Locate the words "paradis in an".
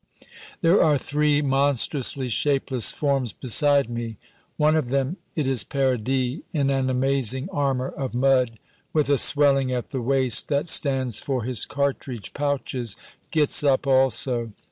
5.63-6.89